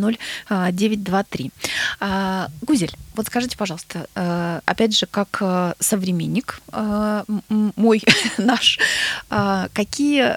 [0.50, 1.50] 0923.
[2.60, 6.60] Гузель, вот скажите, пожалуйста, э, опять же, как э, современник
[7.48, 8.02] мой,
[8.38, 8.78] наш,
[9.28, 10.36] какие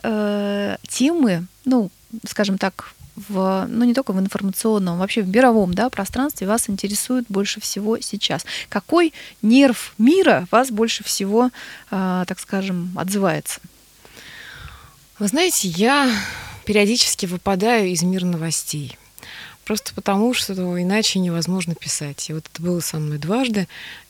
[0.87, 1.91] темы ну,
[2.25, 2.93] скажем так,
[3.27, 7.99] в, ну не только в информационном, вообще в мировом да, пространстве вас интересует больше всего
[7.99, 8.45] сейчас?
[8.69, 11.51] Какой нерв мира вас больше всего,
[11.91, 13.59] э, так скажем, отзывается?
[15.19, 16.09] Вы знаете, я
[16.65, 18.97] периодически выпадаю из мира новостей.
[19.69, 22.27] Просто потому, что иначе невозможно писать.
[22.27, 23.67] И вот это было со мной дважды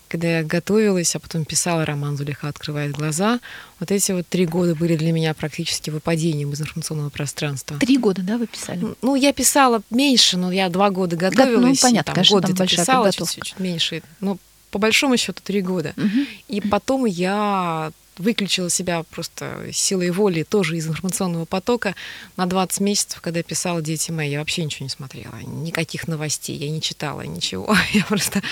[0.07, 3.39] когда я готовилась, а потом писала роман «Зулиха открывает глаза»,
[3.79, 7.77] вот эти вот три года были для меня практически выпадением из информационного пространства.
[7.77, 8.87] Три года, да, вы писали?
[9.03, 11.83] Ну, я писала меньше, но я два года готовилась.
[11.83, 14.01] Ну, понятно, там, конечно, год там большая писала, чуть, чуть меньше.
[14.19, 14.39] Но
[14.71, 15.93] по большому счету три года.
[15.95, 16.25] Угу.
[16.47, 21.95] И потом я выключила себя просто силой воли тоже из информационного потока
[22.37, 24.29] на 20 месяцев, когда я писала «Дети мои».
[24.29, 27.75] Я вообще ничего не смотрела, никаких новостей, я не читала ничего.
[27.93, 28.43] Я просто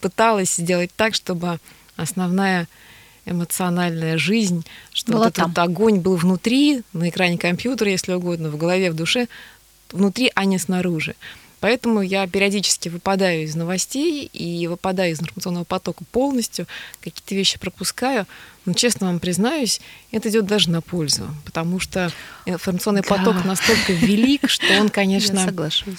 [0.00, 1.58] пыталась сделать так, чтобы
[1.96, 2.68] основная
[3.26, 8.90] эмоциональная жизнь, что вот этот огонь был внутри, на экране компьютера, если угодно, в голове,
[8.90, 9.28] в душе,
[9.90, 11.14] внутри, а не снаружи.
[11.60, 16.66] Поэтому я периодически выпадаю из новостей и выпадаю из информационного потока полностью,
[17.00, 18.26] какие-то вещи пропускаю.
[18.64, 19.80] Но, честно вам признаюсь,
[20.12, 22.12] это идет даже на пользу, потому что
[22.46, 23.08] информационный да.
[23.08, 25.50] поток настолько велик, что он, конечно,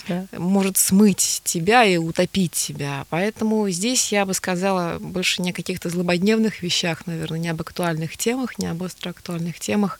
[0.07, 0.25] да.
[0.37, 3.05] может смыть тебя и утопить тебя.
[3.09, 8.17] Поэтому здесь я бы сказала больше не о каких-то злободневных вещах, наверное, не об актуальных
[8.17, 9.99] темах, не об остро актуальных темах,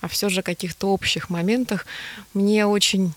[0.00, 1.86] а все же о каких-то общих моментах.
[2.32, 3.12] Мне очень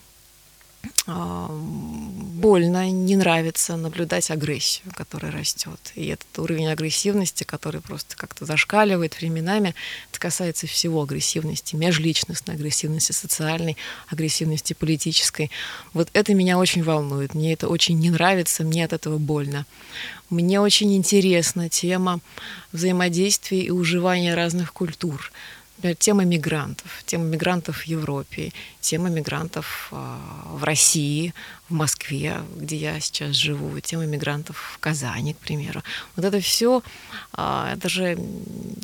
[1.05, 5.79] больно, не нравится наблюдать агрессию, которая растет.
[5.95, 9.75] И этот уровень агрессивности, который просто как-то зашкаливает временами,
[10.11, 15.51] это касается всего агрессивности, межличностной агрессивности, социальной агрессивности, политической.
[15.93, 19.65] Вот это меня очень волнует, мне это очень не нравится, мне от этого больно.
[20.29, 22.19] Мне очень интересна тема
[22.73, 25.31] взаимодействия и уживания разных культур
[25.99, 31.33] тема мигрантов, тема мигрантов в Европе, тема мигрантов а, в России,
[31.69, 35.83] в Москве, где я сейчас живу, тема мигрантов в Казани, к примеру.
[36.15, 36.81] Вот это все,
[37.33, 38.17] а, это же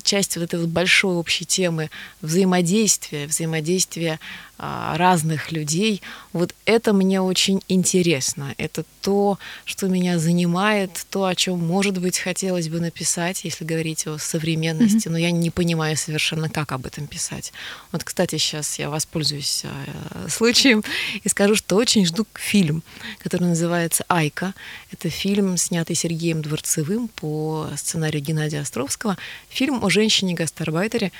[0.04, 1.90] часть вот этой вот большой общей темы
[2.22, 4.20] взаимодействия, взаимодействия
[4.66, 6.02] а, разных людей.
[6.32, 8.56] Вот это мне очень интересно.
[8.58, 14.08] Это то, что меня занимает, то, о чем, может быть, хотелось бы написать, если говорить
[14.08, 15.12] о современности, mm-hmm.
[15.12, 17.52] но я не понимаю совершенно, как об этом писать.
[17.92, 20.84] Вот, кстати, сейчас я воспользуюсь э, случаем
[21.22, 22.73] и скажу, что очень жду фильм,
[23.20, 24.54] который называется «Айка».
[24.92, 29.18] Это фильм, снятый Сергеем Дворцевым по сценарию Геннадия Островского.
[29.50, 31.12] Фильм о женщине-гастарбайтере,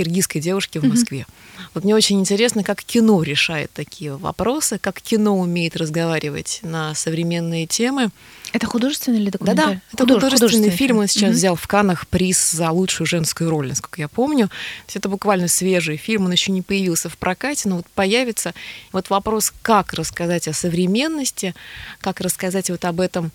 [0.00, 1.26] киргизской девушки в Москве.
[1.28, 1.62] Mm-hmm.
[1.74, 7.66] Вот мне очень интересно, как кино решает такие вопросы, как кино умеет разговаривать на современные
[7.66, 8.08] темы.
[8.54, 9.74] Это художественный или документальный?
[9.74, 10.98] Да-да, это Худож- художественный, художественный фильм.
[10.98, 11.34] Он сейчас mm-hmm.
[11.34, 14.48] взял в Канах приз за лучшую женскую роль, насколько я помню.
[14.48, 14.54] То
[14.86, 18.54] есть это буквально свежий фильм, он еще не появился в прокате, но вот появится.
[18.92, 21.54] Вот вопрос, как рассказать о современности,
[22.00, 23.32] как рассказать вот об этом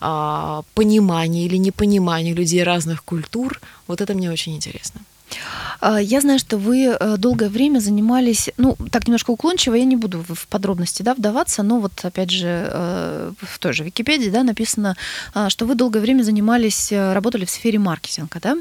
[0.00, 5.00] а, понимании или непонимании людей разных культур, вот это мне очень интересно.
[5.80, 9.96] А, я знаю, что вы э, долгое время занимались, ну, так немножко уклончиво, я не
[9.96, 14.42] буду в подробности да, вдаваться, но вот опять же э, в той же Википедии да,
[14.42, 14.96] написано,
[15.34, 18.56] а, что вы долгое время занимались, э, работали в сфере маркетинга, да,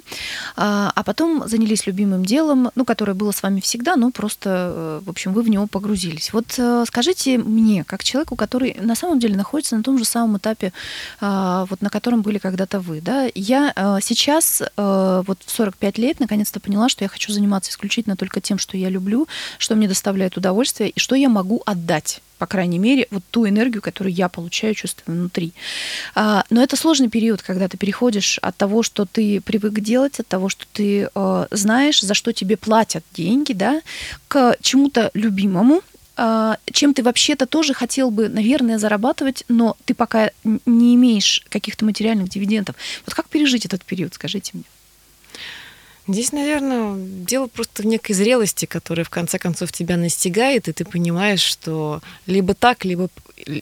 [0.55, 5.09] а, а потом занялись любимым делом, ну, которое было с вами всегда, но просто, в
[5.09, 6.31] общем, вы в него погрузились.
[6.33, 10.73] Вот скажите мне, как человеку, который на самом деле находится на том же самом этапе,
[11.19, 16.89] вот на котором были когда-то вы, да, я сейчас вот в 45 лет наконец-то поняла,
[16.89, 20.99] что я хочу заниматься исключительно только тем, что я люблю, что мне доставляет удовольствие и
[20.99, 25.53] что я могу отдать по крайней мере, вот ту энергию, которую я получаю, чувствую внутри.
[26.15, 30.27] А, но это сложный период, когда ты переходишь от того, что ты привык делать, от
[30.27, 33.81] того, что ты э, знаешь, за что тебе платят деньги, да,
[34.27, 35.81] к чему-то любимому,
[36.19, 41.85] а, чем ты вообще-то тоже хотел бы, наверное, зарабатывать, но ты пока не имеешь каких-то
[41.85, 42.75] материальных дивидендов.
[43.05, 44.63] Вот как пережить этот период, скажите мне?
[46.07, 50.85] Здесь, наверное, дело просто в некой зрелости, которая в конце концов тебя настигает, и ты
[50.85, 53.09] понимаешь, что либо так, либо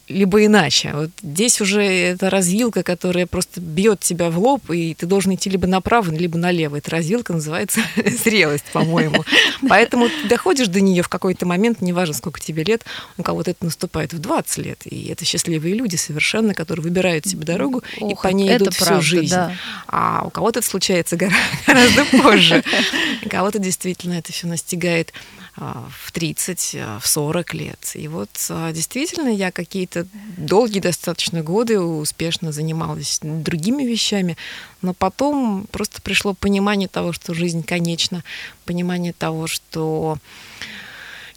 [0.08, 0.92] либо иначе.
[0.94, 5.50] Вот здесь уже это развилка, которая просто бьет тебя в лоб, и ты должен идти
[5.50, 6.78] либо направо, либо налево.
[6.78, 7.82] Эта развилка называется
[8.24, 9.24] зрелость, по-моему.
[9.70, 12.84] Поэтому ты доходишь до нее в какой-то момент, неважно, сколько тебе лет,
[13.18, 14.82] у кого-то это наступает в 20 лет.
[14.86, 19.02] И это счастливые люди совершенно, которые выбирают себе дорогу Ох, и по ней идут правда,
[19.02, 19.36] всю жизнь.
[19.36, 19.54] Да.
[19.88, 21.18] А у кого-то это случается
[21.68, 22.35] гораздо позже.
[23.30, 25.14] Кого-то действительно это все настигает
[25.58, 27.92] а, в 30, а, в 40 лет.
[27.96, 34.38] И вот а, действительно я какие-то долгие достаточно годы успешно занималась другими вещами,
[34.82, 38.24] но потом просто пришло понимание того, что жизнь конечна,
[38.66, 40.18] понимание того, что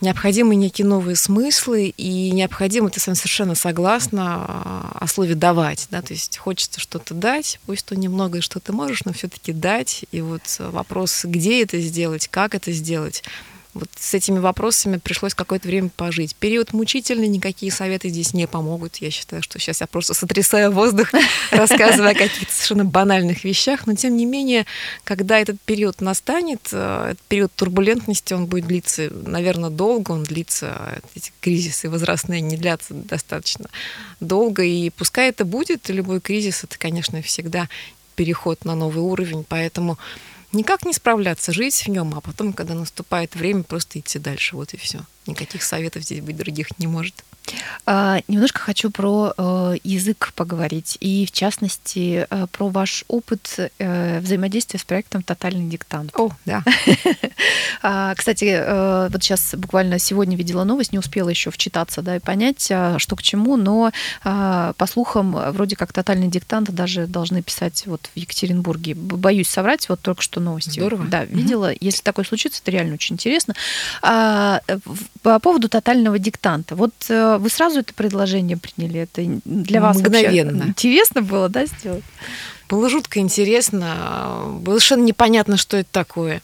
[0.00, 6.12] необходимы некие новые смыслы, и необходимо, ты сам совершенно согласна о слове «давать», да, то
[6.12, 10.20] есть хочется что-то дать, пусть то немного, что ты можешь, но все таки дать, и
[10.20, 13.22] вот вопрос, где это сделать, как это сделать,
[13.74, 16.34] вот с этими вопросами пришлось какое-то время пожить.
[16.36, 18.96] Период мучительный, никакие советы здесь не помогут.
[18.96, 21.10] Я считаю, что сейчас я просто сотрясаю воздух,
[21.50, 23.86] рассказывая о каких-то совершенно банальных вещах.
[23.86, 24.66] Но тем не менее,
[25.04, 31.00] когда этот период настанет, э, этот период турбулентности, он будет длиться, наверное, долго, он длится,
[31.14, 33.68] эти кризисы возрастные не длятся достаточно
[34.20, 34.62] долго.
[34.62, 37.68] И пускай это будет, любой кризис, это, конечно, всегда
[38.16, 39.44] переход на новый уровень.
[39.48, 39.98] Поэтому
[40.52, 44.56] никак не справляться, жить в нем, а потом, когда наступает время, просто идти дальше.
[44.56, 45.00] Вот и все.
[45.26, 47.24] Никаких советов здесь быть других не может.
[47.90, 54.20] А, немножко хочу про э, язык поговорить, и в частности э, про ваш опыт э,
[54.20, 56.12] взаимодействия с проектом «Тотальный диктант».
[56.14, 56.62] О, да.
[57.80, 62.68] А, кстати, вот сейчас буквально сегодня видела новость, не успела еще вчитаться да, и понять,
[62.72, 63.92] а, что к чему, но
[64.24, 68.94] по слухам, вроде как «Тотальный диктант» даже должны писать вот в Екатеринбурге.
[68.94, 70.80] Боюсь соврать, вот только что новости.
[70.80, 71.04] Здорово.
[71.04, 71.72] Да, видела.
[71.80, 73.54] Если такое случится, это реально очень интересно.
[74.02, 74.60] По
[75.40, 76.74] поводу «Тотального диктанта».
[76.74, 76.94] Вот
[77.38, 79.00] вы сразу это предложение приняли?
[79.00, 80.64] Это для вас Мгновенно.
[80.64, 82.04] интересно было, да, сделать?
[82.68, 84.58] Было жутко интересно.
[84.60, 86.42] Было совершенно непонятно, что это такое.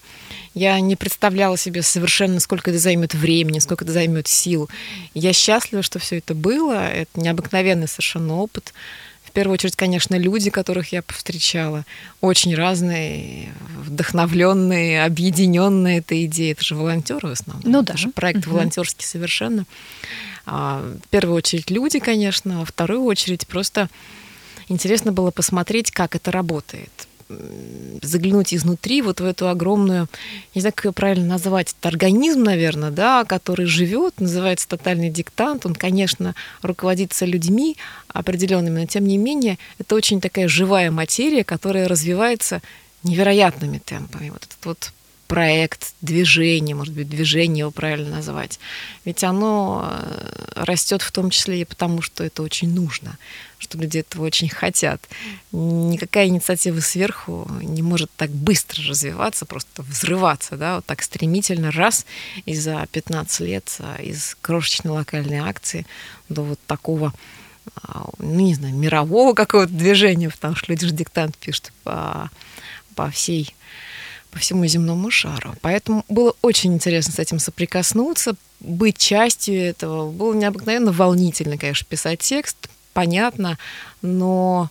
[0.55, 4.71] Я не представляла себе совершенно, сколько это займет времени, сколько это займет сил.
[5.13, 6.89] Я счастлива, что все это было.
[6.89, 8.73] Это необыкновенный совершенно опыт.
[9.25, 11.85] В первую очередь, конечно, люди, которых я повстречала,
[12.21, 16.53] очень разные, вдохновленные, объединенные этой идеей.
[16.53, 17.71] Это же волонтеры в основном.
[17.71, 17.95] Ну да.
[17.95, 18.55] Это же проект угу.
[18.55, 19.67] волонтерский совершенно.
[20.47, 23.89] А, в первую очередь люди, конечно, а во вторую очередь просто
[24.69, 26.91] интересно было посмотреть, как это работает
[28.03, 30.09] заглянуть изнутри вот в эту огромную,
[30.55, 35.67] не знаю, как ее правильно назвать, это организм, наверное, да, который живет, называется тотальный диктант.
[35.67, 37.77] Он, конечно, руководится людьми
[38.09, 42.63] определенными, но тем не менее это очень такая живая материя, которая развивается
[43.03, 44.31] невероятными темпами.
[44.31, 44.93] Вот этот вот
[45.35, 48.61] проект, движение, может быть, движение его правильно назвать.
[49.05, 53.19] Ведь оно э, растет в том числе и потому, что это очень нужно,
[53.59, 55.03] что люди этого очень хотят.
[55.51, 62.07] Никакая инициатива сверху не может так быстро развиваться, просто взрываться, да, вот так стремительно, раз,
[62.47, 65.85] и за 15 лет а, из крошечной локальной акции
[66.29, 67.13] до вот такого
[67.83, 72.31] а, ну, не знаю, мирового какого-то движения, потому что люди же диктант пишут по,
[72.95, 73.53] по всей
[74.35, 75.55] по всему земному шару.
[75.63, 80.11] Поэтому было очень интересно с этим соприкоснуться, быть частью этого.
[80.11, 83.59] Было необыкновенно волнительно, конечно, писать текст, понятно,
[84.03, 84.71] но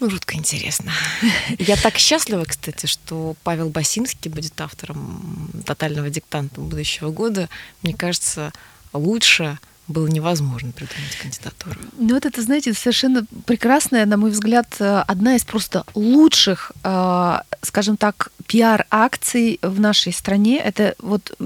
[0.00, 0.90] ну, жутко интересно.
[1.58, 7.50] Я так счастлива, кстати, что Павел Басинский будет автором «Тотального диктанта» будущего года.
[7.82, 8.52] Мне кажется,
[8.94, 11.78] лучше было невозможно придумать кандидатуру.
[11.98, 17.96] Ну вот это, знаете, совершенно прекрасная, на мой взгляд, одна из просто лучших, э, скажем
[17.96, 20.58] так, пиар-акций в нашей стране.
[20.58, 21.36] Это вот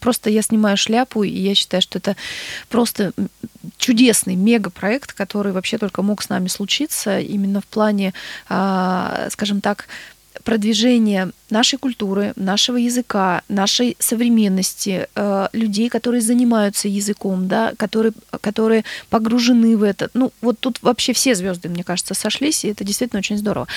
[0.00, 2.16] просто я снимаю шляпу, и я считаю, что это
[2.68, 3.12] просто
[3.76, 8.14] чудесный мегапроект, который вообще только мог с нами случиться именно в плане,
[8.48, 9.88] э, скажем так,
[10.44, 18.84] продвижение нашей культуры, нашего языка, нашей современности, э, людей, которые занимаются языком, да, которые, которые
[19.10, 20.10] погружены в это.
[20.14, 23.68] Ну, вот тут вообще все звезды, мне кажется, сошлись, и это действительно очень здорово.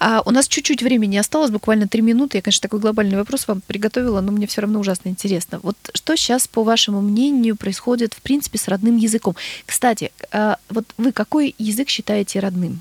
[0.00, 2.38] А у нас чуть-чуть времени осталось, буквально три минуты.
[2.38, 5.60] Я, конечно, такой глобальный вопрос вам приготовила, но мне все равно ужасно интересно.
[5.62, 9.34] Вот что сейчас, по вашему мнению, происходит, в принципе, с родным языком?
[9.66, 12.80] Кстати, э, вот вы какой язык считаете родным?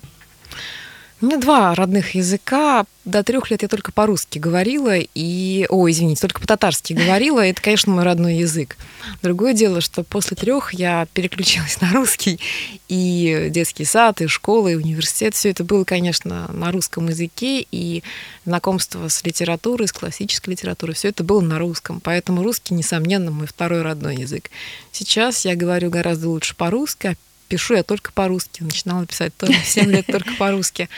[1.23, 2.83] У меня два родных языка.
[3.05, 5.65] До трех лет я только по-русски говорила и...
[5.69, 7.39] О, извините, только по-татарски говорила.
[7.39, 8.75] Это, конечно, мой родной язык.
[9.21, 12.41] Другое дело, что после трех я переключилась на русский.
[12.89, 15.33] И детский сад, и школа, и университет.
[15.33, 17.65] Все это было, конечно, на русском языке.
[17.71, 18.03] И
[18.43, 22.01] знакомство с литературой, с классической литературой, все это было на русском.
[22.01, 24.51] Поэтому русский, несомненно, мой второй родной язык.
[24.91, 27.15] Сейчас я говорю гораздо лучше по-русски,
[27.47, 28.63] пишу я только по-русски.
[28.63, 30.89] Начинала писать тоже 7 лет только по-русски.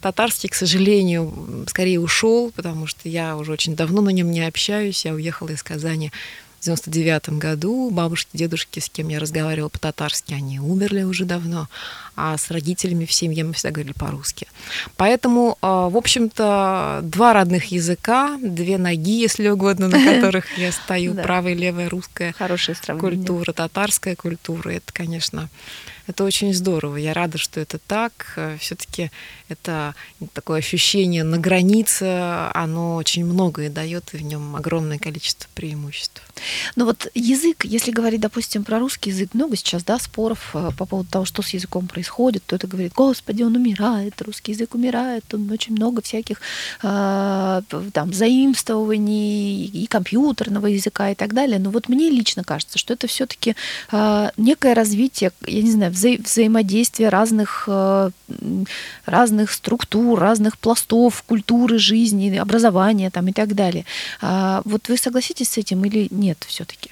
[0.00, 5.04] Татарский, к сожалению, скорее ушел, потому что я уже очень давно на нем не общаюсь.
[5.04, 6.12] Я уехала из Казани
[6.60, 7.90] в 99 году.
[7.90, 11.68] Бабушки, дедушки, с кем я разговаривала по-татарски, они умерли уже давно.
[12.16, 14.46] А с родителями в семье мы всегда говорили по-русски.
[14.96, 21.14] Поэтому, а, в общем-то, два родных языка, две ноги, если угодно, на которых я стою,
[21.22, 24.70] правая и левая русская Хорошая культура, татарская культура.
[24.70, 25.50] Это, конечно,
[26.06, 26.96] это очень здорово.
[26.96, 28.38] Я рада, что это так.
[28.58, 29.10] Все-таки
[29.48, 29.94] это
[30.32, 32.04] такое ощущение на границе,
[32.54, 36.22] оно очень многое дает, и в нем огромное количество преимуществ.
[36.76, 40.86] Ну вот язык, если говорить, допустим, про русский язык, много сейчас, да, споров э, по
[40.86, 42.42] поводу того, что с языком происходит.
[42.46, 46.40] Кто-то говорит, господи, он умирает, русский язык умирает, он очень много всяких
[46.82, 51.58] э, там заимствований и компьютерного языка и так далее.
[51.58, 53.56] Но вот мне лично кажется, что это все-таки
[53.92, 58.10] э, некое развитие, я не знаю, вза взаимодействия разных, э,
[59.06, 63.84] разных структур, разных пластов культуры, жизни, образования там, и так далее.
[64.20, 66.90] А вот вы согласитесь с этим или нет все-таки?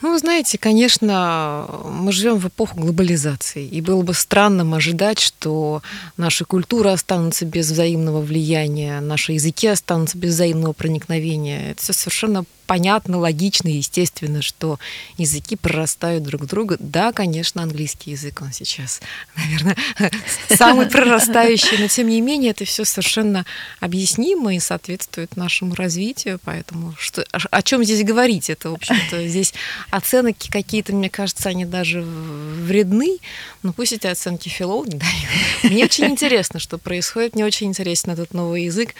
[0.00, 5.82] Ну, вы знаете, конечно, мы живем в эпоху глобализации, и было бы странным ожидать, что
[6.16, 11.72] наши культуры останутся без взаимного влияния, наши языки останутся без взаимного проникновения.
[11.72, 14.78] Это все совершенно понятно, логично, естественно, что
[15.16, 16.76] языки прорастают друг к другу.
[16.78, 19.00] Да, конечно, английский язык он сейчас,
[19.36, 19.76] наверное,
[20.50, 23.46] самый прорастающий, но тем не менее это все совершенно
[23.80, 28.50] объяснимо и соответствует нашему развитию, поэтому что, о чем здесь говорить?
[28.50, 29.54] Это, в общем-то, здесь
[29.90, 33.18] оценки какие-то, мне кажется, они даже вредны,
[33.62, 35.62] но пусть эти оценки филологи дают.
[35.62, 38.94] Мне очень интересно, что происходит, мне очень интересен этот новый язык,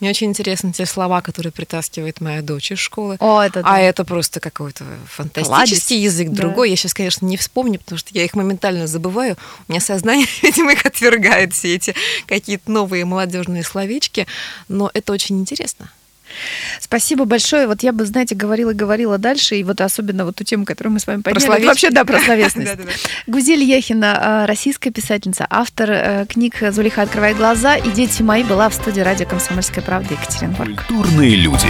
[0.00, 3.09] мне очень интересны те слова, которые притаскивает моя дочь из школы.
[3.18, 3.74] О, это, да.
[3.74, 6.12] А это просто какой-то фантастический Ладец.
[6.12, 6.68] язык другой.
[6.68, 6.70] Да.
[6.70, 9.36] Я сейчас, конечно, не вспомню, потому что я их моментально забываю.
[9.68, 11.94] У меня сознание, видимо, их отвергает все эти
[12.26, 14.26] какие-то новые молодежные словечки.
[14.68, 15.90] Но это очень интересно.
[16.80, 17.66] Спасибо большое.
[17.66, 21.00] Вот я бы, знаете, говорила, говорила дальше, и вот особенно вот ту тему, которую мы
[21.00, 21.46] с вами подняли.
[21.46, 22.72] Про вообще, да, про словесность.
[23.26, 27.02] Гузель Яхина, а, российская писательница, автор э, книг «Зулиха.
[27.02, 30.86] Открывай глаза» и «Дети мои» была в студии радио «Комсомольская правда» Екатеринбург.
[30.86, 31.68] Культурные люди.